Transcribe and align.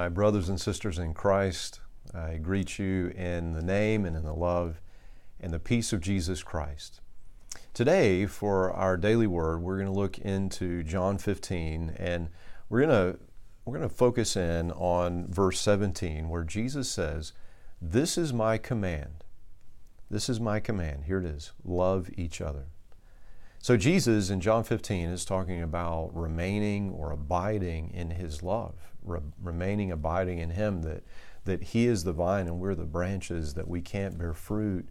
My 0.00 0.08
brothers 0.08 0.48
and 0.48 0.58
sisters 0.58 0.98
in 0.98 1.12
Christ, 1.12 1.80
I 2.14 2.38
greet 2.38 2.78
you 2.78 3.08
in 3.08 3.52
the 3.52 3.60
name 3.60 4.06
and 4.06 4.16
in 4.16 4.22
the 4.22 4.32
love 4.32 4.80
and 5.38 5.52
the 5.52 5.58
peace 5.58 5.92
of 5.92 6.00
Jesus 6.00 6.42
Christ. 6.42 7.02
Today, 7.74 8.24
for 8.24 8.72
our 8.72 8.96
daily 8.96 9.26
word, 9.26 9.60
we're 9.60 9.76
going 9.76 9.92
to 9.92 9.92
look 9.92 10.16
into 10.16 10.82
John 10.84 11.18
15 11.18 11.96
and 11.98 12.30
we're 12.70 12.86
going 12.86 13.12
to 13.12 13.18
we're 13.66 13.76
going 13.76 13.90
to 13.90 13.94
focus 13.94 14.36
in 14.38 14.72
on 14.72 15.26
verse 15.28 15.60
17 15.60 16.30
where 16.30 16.44
Jesus 16.44 16.88
says, 16.88 17.34
"This 17.78 18.16
is 18.16 18.32
my 18.32 18.56
command. 18.56 19.22
This 20.08 20.30
is 20.30 20.40
my 20.40 20.60
command. 20.60 21.04
Here 21.04 21.18
it 21.18 21.26
is. 21.26 21.52
Love 21.62 22.08
each 22.16 22.40
other." 22.40 22.68
So 23.62 23.76
Jesus 23.76 24.30
in 24.30 24.40
John 24.40 24.64
15 24.64 25.10
is 25.10 25.26
talking 25.26 25.62
about 25.62 26.16
remaining 26.16 26.90
or 26.92 27.12
abiding 27.12 27.90
in 27.92 28.10
his 28.10 28.42
love, 28.42 28.74
re- 29.02 29.20
remaining 29.38 29.92
abiding 29.92 30.38
in 30.38 30.50
him 30.50 30.80
that 30.82 31.04
that 31.44 31.62
he 31.62 31.86
is 31.86 32.04
the 32.04 32.12
vine 32.12 32.46
and 32.46 32.58
we're 32.58 32.74
the 32.74 32.84
branches 32.84 33.54
that 33.54 33.68
we 33.68 33.80
can't 33.80 34.16
bear 34.16 34.32
fruit 34.34 34.88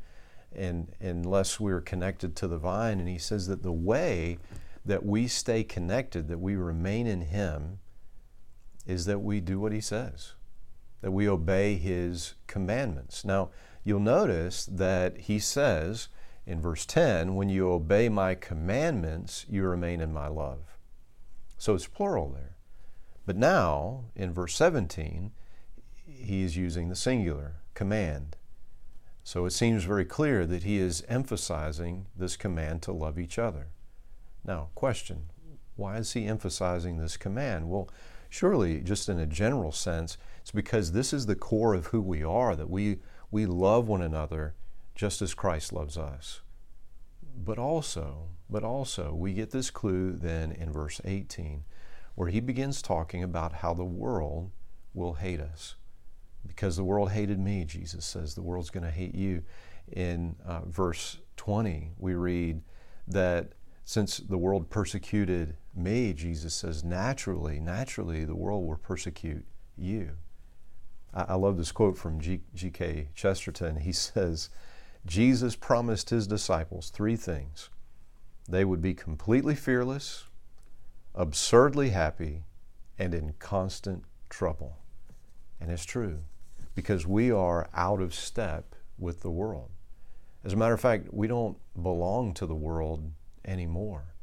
and 0.55 0.93
unless 0.99 1.59
we're 1.59 1.81
connected 1.81 2.35
to 2.35 2.47
the 2.47 2.57
vine 2.57 2.99
and 2.99 3.09
he 3.09 3.17
says 3.17 3.47
that 3.47 3.63
the 3.63 3.71
way 3.71 4.37
that 4.85 5.05
we 5.05 5.27
stay 5.27 5.63
connected, 5.63 6.27
that 6.27 6.39
we 6.39 6.55
remain 6.55 7.07
in 7.07 7.21
him 7.21 7.79
is 8.85 9.05
that 9.05 9.19
we 9.19 9.39
do 9.39 9.59
what 9.59 9.71
he 9.71 9.81
says, 9.81 10.33
that 11.01 11.11
we 11.11 11.27
obey 11.27 11.75
his 11.75 12.35
commandments. 12.47 13.25
Now, 13.25 13.49
you'll 13.83 13.99
notice 13.99 14.65
that 14.65 15.17
he 15.17 15.39
says 15.39 16.07
in 16.49 16.59
verse 16.59 16.83
10, 16.87 17.35
when 17.35 17.47
you 17.47 17.71
obey 17.71 18.09
my 18.09 18.33
commandments, 18.33 19.45
you 19.47 19.63
remain 19.63 20.01
in 20.01 20.11
my 20.11 20.27
love. 20.27 20.79
So 21.59 21.75
it's 21.75 21.85
plural 21.85 22.31
there. 22.31 22.55
But 23.27 23.37
now, 23.37 24.05
in 24.15 24.33
verse 24.33 24.55
17, 24.55 25.31
he 26.07 26.41
is 26.41 26.57
using 26.57 26.89
the 26.89 26.95
singular, 26.95 27.57
command. 27.75 28.35
So 29.23 29.45
it 29.45 29.51
seems 29.51 29.83
very 29.83 30.05
clear 30.05 30.47
that 30.47 30.63
he 30.63 30.79
is 30.79 31.05
emphasizing 31.07 32.07
this 32.17 32.35
command 32.35 32.81
to 32.81 32.93
love 32.93 33.19
each 33.19 33.37
other. 33.37 33.67
Now, 34.43 34.69
question 34.73 35.29
why 35.75 35.97
is 35.97 36.13
he 36.13 36.25
emphasizing 36.25 36.97
this 36.97 37.15
command? 37.15 37.69
Well, 37.69 37.89
surely, 38.27 38.81
just 38.81 39.07
in 39.07 39.19
a 39.19 39.27
general 39.27 39.71
sense, 39.71 40.17
it's 40.41 40.51
because 40.51 40.91
this 40.91 41.13
is 41.13 41.27
the 41.27 41.35
core 41.35 41.75
of 41.75 41.87
who 41.87 42.01
we 42.01 42.23
are, 42.23 42.55
that 42.55 42.71
we, 42.71 42.97
we 43.29 43.45
love 43.45 43.87
one 43.87 44.01
another 44.01 44.55
just 44.99 45.21
as 45.21 45.33
Christ 45.33 45.71
loves 45.71 45.97
us. 45.97 46.41
But 47.23 47.57
also, 47.57 48.31
but 48.49 48.65
also, 48.65 49.13
we 49.13 49.31
get 49.31 49.51
this 49.51 49.71
clue 49.71 50.11
then 50.11 50.51
in 50.51 50.73
verse 50.73 50.99
18, 51.05 51.63
where 52.15 52.27
he 52.27 52.41
begins 52.41 52.81
talking 52.81 53.23
about 53.23 53.53
how 53.53 53.73
the 53.73 53.85
world 53.85 54.51
will 54.93 55.13
hate 55.13 55.39
us. 55.39 55.75
Because 56.45 56.75
the 56.75 56.83
world 56.83 57.11
hated 57.11 57.39
me, 57.39 57.63
Jesus 57.63 58.03
says, 58.03 58.35
the 58.35 58.41
world's 58.41 58.71
going 58.71 58.83
to 58.83 58.91
hate 58.91 59.15
you. 59.15 59.43
In 59.89 60.35
uh, 60.45 60.65
verse 60.65 61.19
20, 61.37 61.93
we 61.97 62.13
read 62.15 62.61
that 63.07 63.53
since 63.85 64.17
the 64.17 64.37
world 64.37 64.69
persecuted 64.69 65.55
me, 65.73 66.11
Jesus 66.11 66.53
says, 66.53 66.83
naturally, 66.83 67.61
naturally, 67.61 68.25
the 68.25 68.35
world 68.35 68.67
will 68.67 68.75
persecute 68.75 69.45
you. 69.77 70.17
I, 71.13 71.21
I 71.29 71.33
love 71.35 71.55
this 71.55 71.71
quote 71.71 71.97
from 71.97 72.19
G.K. 72.19 73.11
Chesterton. 73.15 73.77
He 73.77 73.91
says, 73.93 74.49
Jesus 75.05 75.55
promised 75.55 76.09
his 76.09 76.27
disciples 76.27 76.89
three 76.89 77.15
things 77.15 77.69
they 78.47 78.65
would 78.65 78.81
be 78.81 78.95
completely 78.95 79.55
fearless, 79.55 80.25
absurdly 81.13 81.89
happy, 81.89 82.43
and 82.97 83.13
in 83.13 83.33
constant 83.37 84.03
trouble. 84.27 84.79
And 85.61 85.71
it's 85.71 85.85
true 85.85 86.19
because 86.73 87.05
we 87.05 87.31
are 87.31 87.69
out 87.75 88.01
of 88.01 88.13
step 88.13 88.75
with 88.97 89.21
the 89.21 89.29
world. 89.29 89.69
As 90.43 90.53
a 90.53 90.55
matter 90.55 90.73
of 90.73 90.81
fact, 90.81 91.13
we 91.13 91.27
don't 91.27 91.57
belong 91.81 92.33
to 92.35 92.45
the 92.45 92.55
world 92.55 93.11
anymore. 93.45 94.15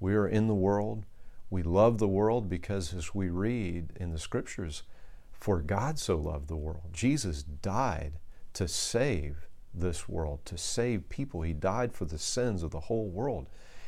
We 0.00 0.14
are 0.14 0.26
in 0.26 0.46
the 0.48 0.54
world. 0.54 1.04
We 1.50 1.62
love 1.62 1.98
the 1.98 2.08
world 2.08 2.48
because, 2.48 2.94
as 2.94 3.14
we 3.14 3.28
read 3.28 3.92
in 3.96 4.10
the 4.12 4.18
scriptures, 4.18 4.82
for 5.30 5.60
God 5.60 5.98
so 5.98 6.16
loved 6.16 6.48
the 6.48 6.56
world. 6.56 6.90
Jesus 6.92 7.42
died 7.42 8.14
to 8.54 8.66
save 8.66 9.46
this 9.72 10.08
world, 10.08 10.40
to 10.46 10.58
save 10.58 11.08
people. 11.08 11.42
He 11.42 11.52
died 11.52 11.92
for 11.92 12.04
the 12.04 12.18
sins 12.18 12.62
of 12.62 12.70
the 12.70 12.80
whole 12.80 13.08
world. 13.08 13.46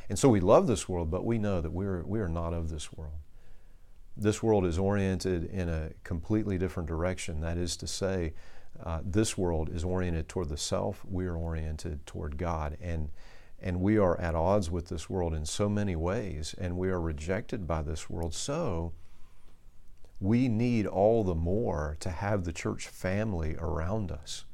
And 0.09 0.17
so 0.17 0.29
we 0.29 0.39
love 0.39 0.67
this 0.67 0.87
world, 0.87 1.09
but 1.09 1.25
we 1.25 1.37
know 1.37 1.61
that 1.61 1.71
we're, 1.71 2.03
we 2.03 2.19
are 2.19 2.29
not 2.29 2.53
of 2.53 2.69
this 2.69 2.93
world. 2.93 3.15
This 4.15 4.43
world 4.43 4.65
is 4.65 4.77
oriented 4.77 5.45
in 5.45 5.69
a 5.69 5.91
completely 6.03 6.57
different 6.57 6.87
direction. 6.87 7.41
That 7.41 7.57
is 7.57 7.75
to 7.77 7.87
say, 7.87 8.33
uh, 8.83 9.01
this 9.03 9.37
world 9.37 9.69
is 9.69 9.83
oriented 9.83 10.27
toward 10.27 10.49
the 10.49 10.57
self, 10.57 11.03
we 11.05 11.25
are 11.25 11.35
oriented 11.35 12.05
toward 12.05 12.37
God. 12.37 12.77
And, 12.81 13.09
and 13.61 13.81
we 13.81 13.97
are 13.97 14.19
at 14.19 14.35
odds 14.35 14.69
with 14.69 14.87
this 14.87 15.09
world 15.09 15.33
in 15.33 15.45
so 15.45 15.69
many 15.69 15.95
ways, 15.95 16.53
and 16.57 16.77
we 16.77 16.89
are 16.89 17.01
rejected 17.01 17.65
by 17.67 17.81
this 17.81 18.09
world. 18.09 18.33
So, 18.33 18.93
we 20.19 20.47
need 20.47 20.87
all 20.87 21.23
the 21.23 21.35
more 21.35 21.97
to 21.99 22.09
have 22.09 22.45
the 22.45 22.53
church 22.53 22.87
family 22.87 23.55
around 23.59 24.11
us. 24.11 24.45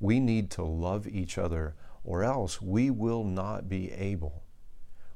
We 0.00 0.20
need 0.20 0.50
to 0.52 0.64
love 0.64 1.06
each 1.06 1.38
other, 1.38 1.74
or 2.02 2.22
else 2.22 2.60
we 2.60 2.90
will 2.90 3.24
not 3.24 3.68
be 3.68 3.92
able, 3.92 4.42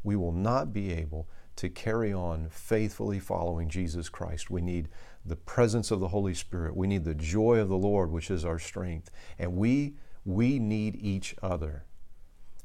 we 0.03 0.17
will 0.17 0.33
not 0.33 0.73
be 0.73 0.93
able 0.93 1.29
to 1.57 1.69
carry 1.69 2.13
on 2.13 2.49
faithfully 2.51 3.19
following 3.19 3.69
Jesus 3.69 4.09
Christ. 4.09 4.49
We 4.49 4.61
need 4.61 4.89
the 5.25 5.37
presence 5.37 5.91
of 5.91 5.99
the 5.99 6.09
Holy 6.09 6.33
Spirit. 6.33 6.77
We 6.77 6.87
need 6.87 7.05
the 7.05 7.17
joy 7.17 7.59
of 7.59 7.69
the 7.69 7.77
Lord, 7.77 8.13
which 8.13 8.31
is 8.31 8.45
our 8.45 8.61
strength. 8.61 9.11
And 9.41 9.57
we, 9.57 9.97
we 10.25 10.61
need 10.61 10.97
each 10.97 11.35
other. 11.43 11.85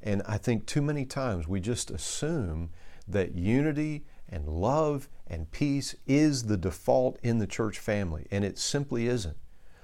And 0.01 0.21
I 0.27 0.37
think 0.37 0.67
too 0.67 0.81
many 0.81 1.05
times 1.05 1.47
we 1.47 1.59
just 1.59 1.89
assume 1.89 2.69
that 3.07 3.35
unity 3.35 4.05
and 4.29 4.47
love 4.47 5.09
and 5.25 5.49
peace 5.49 5.95
is 6.05 6.43
the 6.43 6.57
default 6.57 7.17
in 7.23 7.39
the 7.39 7.47
church 7.47 7.79
family. 7.79 8.27
And 8.29 8.45
it 8.45 8.59
simply 8.59 9.07
isn't. 9.07 9.37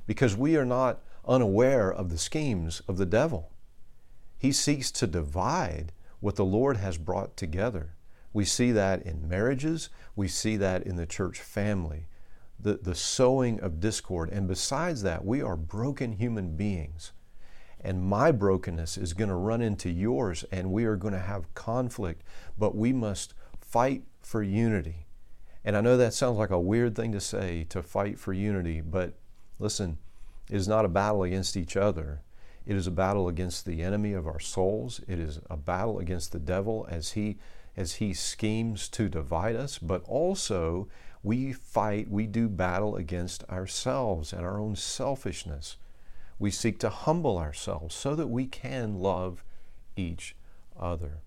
Because 0.06 0.35
we 0.35 0.56
are 0.56 0.66
not 0.66 1.01
unaware 1.29 1.91
of 1.91 2.09
the 2.09 2.17
schemes 2.17 2.81
of 2.88 2.97
the 2.97 3.06
devil. 3.06 3.51
He 4.38 4.51
seeks 4.51 4.91
to 4.91 5.07
divide 5.07 5.94
what 6.19 6.35
the 6.35 6.45
Lord 6.45 6.78
has 6.78 6.97
brought 6.97 7.38
together. 7.38 7.95
We 8.34 8.45
see 8.45 8.72
that 8.72 9.03
in 9.03 9.29
marriages, 9.29 9.90
we 10.16 10.28
see 10.28 10.57
that 10.57 10.84
in 10.84 10.95
the 10.95 11.06
church 11.06 11.40
family, 11.40 12.07
the, 12.59 12.79
the 12.81 12.95
sowing 12.95 13.59
of 13.62 13.79
discord. 13.79 14.29
And 14.29 14.47
besides 14.47 15.03
that, 15.03 15.23
we 15.23 15.41
are 15.41 15.56
broken 15.56 16.13
human 16.13 16.57
beings. 16.57 17.13
And 17.79 18.03
my 18.03 18.31
brokenness 18.31 18.97
is 18.97 19.13
going 19.13 19.29
to 19.29 19.35
run 19.35 19.61
into 19.61 19.90
yours, 19.90 20.44
and 20.51 20.72
we 20.72 20.84
are 20.84 20.97
going 20.97 21.13
to 21.13 21.19
have 21.19 21.53
conflict, 21.53 22.23
but 22.57 22.75
we 22.75 22.91
must 22.91 23.34
fight 23.61 24.03
for 24.22 24.44
unity. 24.44 25.07
And 25.63 25.78
I 25.78 25.81
know 25.81 25.96
that 25.96 26.13
sounds 26.13 26.38
like 26.38 26.50
a 26.50 26.59
weird 26.59 26.96
thing 26.96 27.11
to 27.13 27.22
say 27.22 27.66
to 27.69 27.81
fight 27.81 28.19
for 28.19 28.34
unity, 28.34 28.81
but 28.81 29.13
listen, 29.59 29.97
it 30.50 30.56
is 30.56 30.68
not 30.68 30.86
a 30.86 30.90
battle 30.90 31.24
against 31.24 31.56
each 31.56 31.78
other. 31.78 32.22
It 32.66 32.76
is 32.76 32.88
a 32.88 32.92
battle 32.92 33.28
against 33.28 33.66
the 33.66 33.82
enemy 33.82 34.14
of 34.14 34.28
our 34.28 34.40
souls. 34.40 35.02
It 35.08 35.20
is 35.20 35.40
a 35.50 35.58
battle 35.58 36.00
against 36.00 36.32
the 36.32 36.40
devil 36.40 36.88
as 36.90 37.12
he 37.12 37.38
as 37.78 37.94
he 37.96 38.14
schemes 38.14 38.90
to 38.90 39.08
divide 39.08 39.56
us, 39.56 39.78
but 39.78 40.04
also 40.06 40.90
we 41.24 41.54
fight, 41.54 42.09
we 42.09 42.28
do 42.28 42.50
battle 42.50 42.96
against 42.98 43.44
ourselves 43.46 44.34
and 44.34 44.46
our 44.46 44.59
own 44.59 44.76
selfishness. 44.76 45.78
We 46.40 46.52
seek 46.52 46.80
to 46.80 46.90
humble 46.90 47.38
ourselves 47.38 47.96
so 47.96 48.16
that 48.16 48.28
we 48.28 48.48
can 48.48 49.00
love 49.00 49.44
each 49.96 50.36
other, 50.78 51.20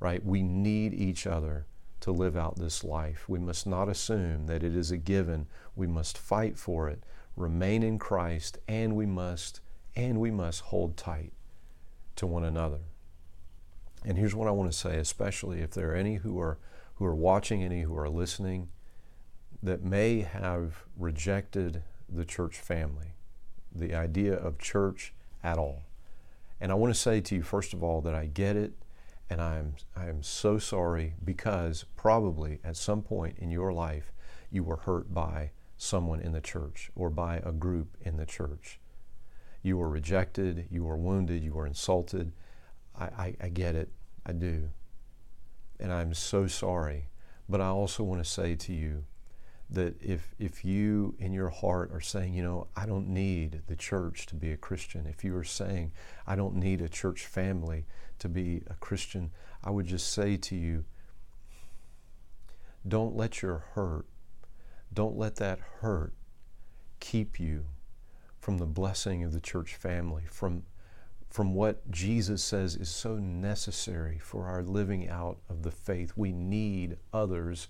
right? 0.00 0.24
We 0.24 0.42
need 0.42 0.92
each 0.94 1.26
other 1.26 1.66
to 2.00 2.10
live 2.10 2.36
out 2.36 2.56
this 2.56 2.82
life. 2.82 3.28
We 3.28 3.38
must 3.38 3.66
not 3.66 3.88
assume 3.88 4.46
that 4.46 4.64
it 4.64 4.74
is 4.74 4.90
a 4.90 4.96
given. 4.96 5.46
We 5.76 5.86
must 5.86 6.18
fight 6.18 6.58
for 6.58 6.88
it 6.88 7.04
remain 7.36 7.82
in 7.82 7.98
Christ, 7.98 8.58
and 8.68 8.96
we 8.96 9.06
must 9.06 9.60
and 9.94 10.18
we 10.18 10.30
must 10.30 10.62
hold 10.62 10.96
tight 10.96 11.32
to 12.16 12.26
one 12.26 12.44
another. 12.44 12.80
And 14.04 14.16
here's 14.18 14.34
what 14.34 14.48
I 14.48 14.52
want 14.52 14.72
to 14.72 14.76
say, 14.76 14.96
especially 14.96 15.60
if 15.60 15.70
there 15.72 15.92
are 15.92 15.96
any 15.96 16.16
who 16.16 16.40
are 16.40 16.58
who 16.94 17.04
are 17.04 17.14
watching, 17.14 17.62
any 17.62 17.82
who 17.82 17.96
are 17.96 18.08
listening, 18.08 18.68
that 19.62 19.82
may 19.82 20.20
have 20.20 20.84
rejected 20.96 21.82
the 22.08 22.24
church 22.24 22.58
family, 22.58 23.14
the 23.74 23.94
idea 23.94 24.34
of 24.34 24.58
church 24.58 25.14
at 25.42 25.58
all. 25.58 25.82
And 26.60 26.70
I 26.70 26.74
want 26.74 26.94
to 26.94 26.98
say 27.00 27.20
to 27.20 27.34
you, 27.34 27.42
first 27.42 27.72
of 27.72 27.82
all, 27.82 28.00
that 28.02 28.14
I 28.14 28.26
get 28.26 28.56
it, 28.56 28.72
and 29.30 29.40
I'm 29.40 29.74
I 29.96 30.06
am 30.06 30.22
so 30.22 30.58
sorry 30.58 31.14
because 31.24 31.84
probably 31.96 32.58
at 32.62 32.76
some 32.76 33.02
point 33.02 33.38
in 33.38 33.50
your 33.50 33.72
life 33.72 34.12
you 34.50 34.62
were 34.62 34.76
hurt 34.76 35.14
by 35.14 35.50
someone 35.82 36.20
in 36.20 36.32
the 36.32 36.40
church 36.40 36.90
or 36.94 37.10
by 37.10 37.38
a 37.38 37.50
group 37.50 37.96
in 38.02 38.16
the 38.16 38.24
church. 38.24 38.78
You 39.62 39.76
were 39.78 39.88
rejected, 39.88 40.68
you 40.70 40.84
were 40.84 40.96
wounded, 40.96 41.42
you 41.42 41.52
were 41.52 41.66
insulted. 41.66 42.32
I, 42.98 43.04
I, 43.04 43.36
I 43.42 43.48
get 43.48 43.74
it, 43.74 43.90
I 44.24 44.32
do. 44.32 44.70
And 45.80 45.92
I'm 45.92 46.14
so 46.14 46.46
sorry. 46.46 47.08
But 47.48 47.60
I 47.60 47.66
also 47.66 48.04
want 48.04 48.22
to 48.22 48.30
say 48.30 48.54
to 48.54 48.72
you 48.72 49.04
that 49.70 50.00
if, 50.00 50.34
if 50.38 50.64
you 50.64 51.16
in 51.18 51.32
your 51.32 51.48
heart 51.48 51.90
are 51.92 52.00
saying, 52.00 52.34
you 52.34 52.44
know, 52.44 52.68
I 52.76 52.86
don't 52.86 53.08
need 53.08 53.62
the 53.66 53.76
church 53.76 54.26
to 54.26 54.36
be 54.36 54.52
a 54.52 54.56
Christian, 54.56 55.06
if 55.06 55.24
you 55.24 55.36
are 55.36 55.44
saying, 55.44 55.92
I 56.26 56.36
don't 56.36 56.54
need 56.54 56.80
a 56.80 56.88
church 56.88 57.26
family 57.26 57.86
to 58.20 58.28
be 58.28 58.62
a 58.68 58.74
Christian, 58.74 59.32
I 59.64 59.70
would 59.70 59.86
just 59.86 60.12
say 60.12 60.36
to 60.36 60.54
you, 60.54 60.84
don't 62.86 63.16
let 63.16 63.42
your 63.42 63.64
hurt, 63.74 64.06
don't 64.94 65.16
let 65.16 65.36
that 65.36 65.58
hurt 65.80 66.12
keep 67.00 67.40
you 67.40 67.64
from 68.38 68.58
the 68.58 68.66
blessing 68.66 69.22
of 69.24 69.32
the 69.32 69.40
church 69.40 69.74
family, 69.74 70.24
from, 70.26 70.64
from 71.30 71.54
what 71.54 71.90
Jesus 71.90 72.42
says 72.42 72.76
is 72.76 72.88
so 72.88 73.16
necessary 73.16 74.18
for 74.18 74.46
our 74.46 74.62
living 74.62 75.08
out 75.08 75.38
of 75.48 75.62
the 75.62 75.70
faith. 75.70 76.12
We 76.16 76.32
need 76.32 76.96
others 77.12 77.68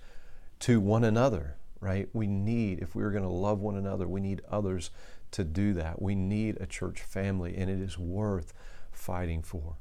to 0.61 0.81
one 0.81 1.05
another 1.05 1.57
right? 1.83 2.09
We 2.13 2.29
need, 2.29 2.79
if 2.79 2.95
we're 2.95 3.11
going 3.11 3.25
to 3.25 3.29
love 3.29 3.61
one 3.61 3.77
another, 3.77 4.07
we 4.07 4.21
need 4.21 4.41
others 4.49 4.91
to 5.33 5.43
do 5.43 5.75
that. 5.75 6.01
We 6.01 6.15
need 6.15 6.57
a 6.61 6.67
church 6.67 7.03
family, 7.03 7.57
and 7.57 7.69
it 7.69 7.81
is 7.81 7.99
worth 7.99 8.55
fighting 8.93 9.43
for. 9.43 9.77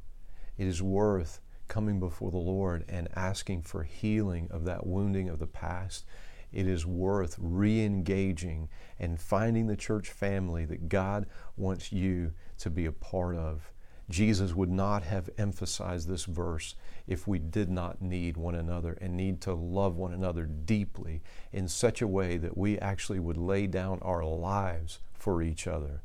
It 0.57 0.65
is 0.65 0.81
worth 0.81 1.39
coming 1.67 1.99
before 1.99 2.31
the 2.31 2.37
Lord 2.37 2.83
and 2.89 3.07
asking 3.15 3.61
for 3.61 3.83
healing 3.83 4.47
of 4.49 4.65
that 4.65 4.85
wounding 4.85 5.29
of 5.29 5.37
the 5.37 5.47
past. 5.47 6.03
It 6.51 6.67
is 6.67 6.85
worth 6.85 7.35
re 7.39 7.83
engaging 7.83 8.69
and 8.99 9.19
finding 9.19 9.67
the 9.67 9.77
church 9.77 10.09
family 10.09 10.65
that 10.65 10.89
God 10.89 11.25
wants 11.55 11.91
you 11.91 12.33
to 12.59 12.69
be 12.69 12.85
a 12.85 12.91
part 12.91 13.35
of. 13.35 13.71
Jesus 14.09 14.53
would 14.53 14.69
not 14.69 15.03
have 15.03 15.29
emphasized 15.37 16.07
this 16.07 16.25
verse 16.25 16.75
if 17.07 17.27
we 17.27 17.39
did 17.39 17.69
not 17.69 18.01
need 18.01 18.35
one 18.35 18.55
another 18.55 18.97
and 18.99 19.15
need 19.15 19.39
to 19.41 19.53
love 19.53 19.95
one 19.95 20.13
another 20.13 20.45
deeply 20.45 21.21
in 21.53 21.67
such 21.67 22.01
a 22.01 22.07
way 22.07 22.37
that 22.37 22.57
we 22.57 22.77
actually 22.79 23.19
would 23.19 23.37
lay 23.37 23.67
down 23.67 23.99
our 24.01 24.25
lives 24.25 24.99
for 25.13 25.41
each 25.41 25.65
other. 25.65 26.01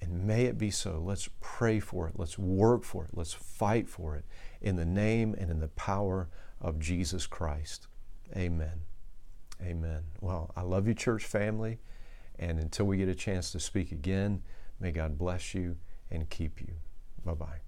And 0.00 0.26
may 0.26 0.44
it 0.44 0.58
be 0.58 0.70
so. 0.70 1.02
Let's 1.04 1.28
pray 1.40 1.80
for 1.80 2.06
it. 2.06 2.18
Let's 2.18 2.38
work 2.38 2.84
for 2.84 3.04
it. 3.04 3.10
Let's 3.14 3.32
fight 3.32 3.88
for 3.88 4.14
it 4.14 4.24
in 4.60 4.76
the 4.76 4.84
name 4.84 5.34
and 5.38 5.50
in 5.50 5.60
the 5.60 5.68
power 5.68 6.28
of 6.60 6.78
Jesus 6.78 7.26
Christ. 7.26 7.88
Amen. 8.36 8.82
Amen. 9.62 10.04
Well, 10.20 10.52
I 10.56 10.62
love 10.62 10.86
you, 10.86 10.94
church 10.94 11.24
family. 11.24 11.78
And 12.38 12.58
until 12.58 12.86
we 12.86 12.96
get 12.96 13.08
a 13.08 13.14
chance 13.14 13.50
to 13.52 13.60
speak 13.60 13.90
again, 13.90 14.42
may 14.78 14.92
God 14.92 15.18
bless 15.18 15.54
you 15.54 15.76
and 16.10 16.28
keep 16.30 16.60
you. 16.60 16.74
Bye 17.24 17.34
bye. 17.34 17.67